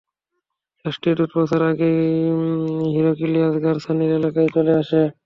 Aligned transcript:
রাষ্ট্রীয় 0.85 1.15
দূত 1.17 1.29
পৌঁছার 1.35 1.61
আগেই 1.69 1.99
হিরাক্লিয়াস 2.93 3.55
গাসসানের 3.63 4.11
এলাকায় 4.19 4.49
চলে 4.55 4.73
আসে। 4.81 5.01